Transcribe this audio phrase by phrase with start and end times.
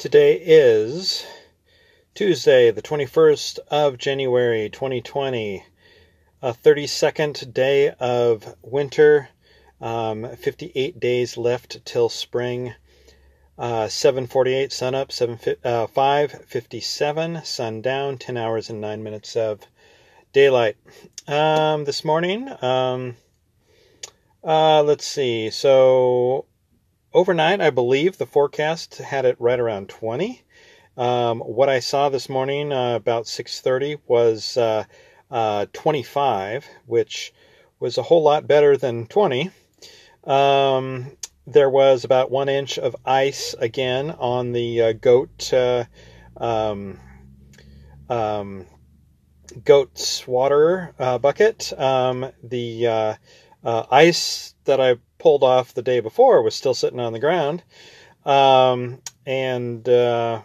[0.00, 1.26] Today is
[2.14, 5.62] Tuesday, the 21st of January 2020,
[6.40, 9.28] a 32nd day of winter,
[9.78, 12.72] um, 58 days left till spring.
[13.58, 19.60] Uh, 748 sun up, 7, uh, 557 sun down, 10 hours and 9 minutes of
[20.32, 20.78] daylight.
[21.28, 23.16] Um, this morning, um,
[24.42, 25.50] uh, let's see.
[25.50, 26.46] So
[27.12, 30.42] overnight, I believe the forecast had it right around 20.
[30.96, 34.84] Um, what I saw this morning uh, about 6:30 was uh,
[35.30, 37.32] uh, 25, which
[37.78, 39.50] was a whole lot better than 20.
[40.24, 41.16] Um,
[41.46, 45.84] there was about one inch of ice again on the uh, goat uh,
[46.36, 46.98] um,
[48.08, 48.66] um,
[49.64, 51.72] goat's water uh, bucket.
[51.78, 52.30] Um,
[53.62, 57.62] the ice that I pulled off the day before was still sitting on the ground.
[58.24, 60.42] Um, and, uh,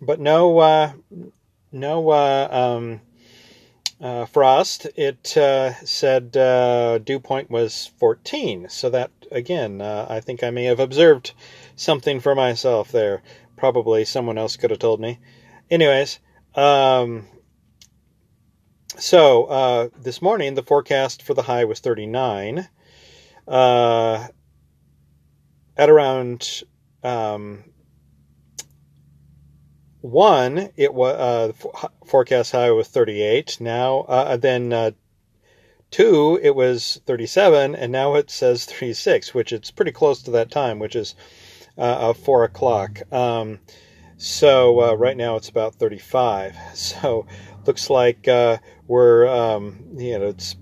[0.00, 0.92] but no, uh,
[1.72, 3.00] no, uh, um,
[4.00, 4.86] uh, frost.
[4.96, 8.68] It uh, said uh, dew point was 14.
[8.68, 11.32] So that, again, I think I may have observed
[11.76, 13.22] something for myself there.
[13.56, 15.18] Probably someone else could have told me.
[15.70, 16.20] Anyways,
[16.54, 17.26] um,
[18.98, 22.68] so uh, this morning, the forecast for the high was 39
[23.48, 24.26] uh,
[25.76, 26.62] at around
[27.02, 27.64] um,
[30.00, 31.52] one, it was uh,
[32.06, 33.58] forecast high was 38.
[33.60, 34.90] Now, uh, then uh,
[35.90, 40.50] two, it was 37, and now it says 36, which it's pretty close to that
[40.50, 41.14] time, which is
[41.76, 43.00] uh, four o'clock.
[43.12, 43.60] Um,
[44.16, 46.56] so uh, right now it's about 35.
[46.74, 47.26] So
[47.66, 50.56] looks like uh, we're um, you know it's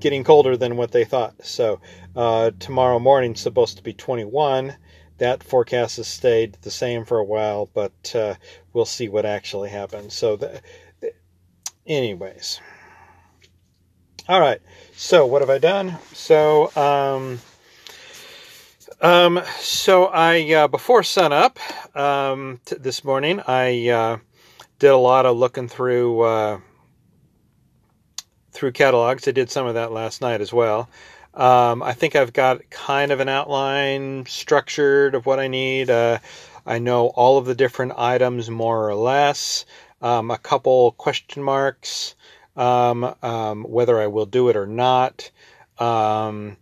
[0.00, 1.44] getting colder than what they thought.
[1.44, 1.80] So
[2.16, 4.76] uh, tomorrow morning supposed to be 21.
[5.18, 8.34] That forecast has stayed the same for a while, but uh,
[8.72, 10.12] we'll see what actually happens.
[10.12, 10.60] So, the,
[11.00, 11.12] the,
[11.86, 12.60] anyways,
[14.28, 14.60] all right.
[14.96, 15.98] So what have I done?
[16.12, 17.40] So, um,
[19.04, 21.58] um, so I uh, before sunup
[21.94, 24.18] um, t- this morning, I uh,
[24.78, 26.60] did a lot of looking through uh,
[28.52, 29.28] through catalogs.
[29.28, 30.88] I did some of that last night as well.
[31.34, 35.90] Um, I think I've got kind of an outline structured of what I need.
[35.90, 36.20] Uh,
[36.64, 39.66] I know all of the different items more or less.
[40.00, 42.14] Um, a couple question marks,
[42.56, 45.30] um, um whether I will do it or not.
[45.78, 46.56] Um,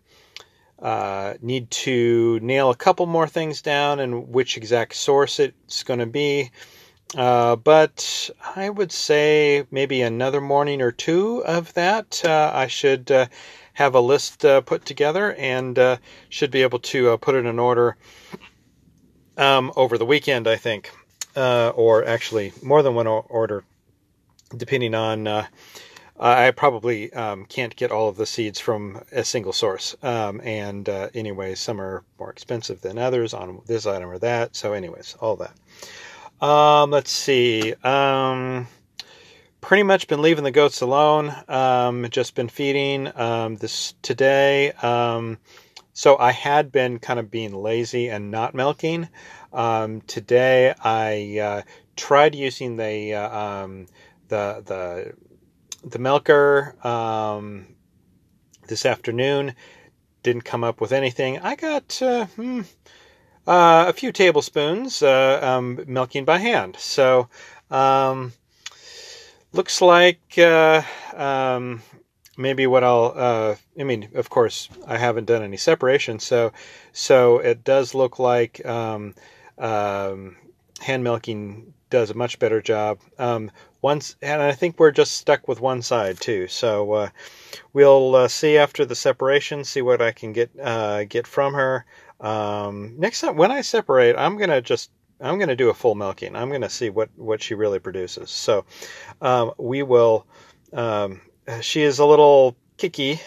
[0.83, 6.01] uh, need to nail a couple more things down and which exact source it's going
[6.01, 6.51] to be.
[7.17, 12.23] Uh, but I would say maybe another morning or two of that.
[12.25, 13.27] Uh, I should uh,
[13.75, 15.97] have a list uh, put together and uh,
[16.31, 17.97] should be able to put it in order
[19.37, 20.91] um, over the weekend, I think,
[21.37, 23.65] or actually more than one order,
[24.57, 25.47] depending on.
[26.19, 29.97] I probably um, can't get all of the seeds from a single source.
[30.03, 34.55] Um, and anyway, some are more expensive than others on this item or that.
[34.55, 36.47] So, anyways, all that.
[36.47, 37.75] Um, let's see.
[37.83, 38.69] Um,
[39.61, 41.35] pretty much been leaving the goats alone.
[41.49, 44.73] Um, just been feeding um, this today.
[45.95, 49.09] So I had been kind of being lazy and not milking.
[49.53, 51.63] Today I uh,
[51.97, 53.67] tried using the uh,
[54.29, 55.15] the the
[55.85, 57.67] the milker um,
[58.69, 59.55] this afternoon.
[60.23, 61.41] Didn't come up with anything.
[61.41, 62.01] I got.
[62.01, 62.63] Uh, hmm,
[63.47, 66.77] uh, a few tablespoons uh, um, milking by hand.
[66.79, 67.29] So
[67.71, 68.33] um,
[69.53, 70.83] looks like uh,
[71.15, 71.83] um,
[72.37, 73.13] maybe what I'll.
[73.17, 76.53] Uh, I mean, of course, I haven't done any separation, so
[76.93, 79.15] so it does look like um,
[79.59, 80.37] um,
[80.81, 82.99] hand milking does a much better job.
[83.19, 83.51] Um,
[83.83, 86.49] once, and I think we're just stuck with one side too.
[86.49, 87.09] So uh,
[87.75, 91.85] we'll uh, see after the separation, see what I can get uh, get from her.
[92.19, 94.91] Um, next time when I separate, I'm gonna just
[95.21, 96.35] I'm gonna do a full milking.
[96.35, 98.31] I'm gonna see what what she really produces.
[98.31, 98.65] So
[99.21, 100.27] um, we will.
[100.73, 101.21] Um,
[101.61, 103.21] she is a little kicky,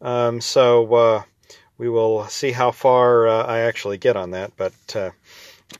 [0.00, 1.22] um, so uh,
[1.78, 4.52] we will see how far uh, I actually get on that.
[4.56, 4.72] But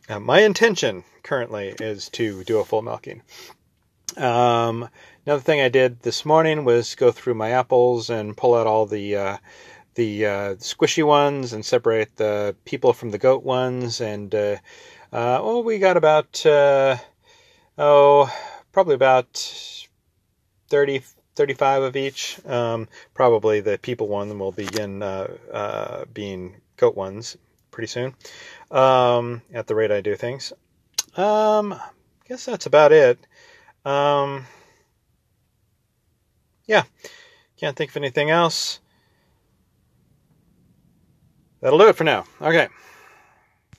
[0.09, 3.23] uh, my intention currently is to do a full milking.
[4.17, 4.89] Um,
[5.25, 8.87] another thing I did this morning was go through my apples and pull out all
[8.87, 9.37] the uh,
[9.95, 14.01] the uh, squishy ones and separate the people from the goat ones.
[14.01, 14.57] And uh,
[15.13, 16.97] oh, we got about uh,
[17.79, 18.33] oh,
[18.73, 19.89] probably about
[20.69, 21.03] 30,
[21.37, 22.45] 35 of each.
[22.47, 25.05] Um, probably the people one will begin
[26.13, 27.37] being goat ones
[27.71, 28.15] pretty soon.
[28.71, 30.53] Um, at the rate I do things.
[31.17, 31.91] Um, I
[32.29, 33.19] guess that's about it.
[33.85, 34.47] Um,
[36.67, 36.85] yeah,
[37.57, 38.81] can't think of anything else.
[41.61, 42.25] That'll do it for now.
[42.41, 42.69] Okay.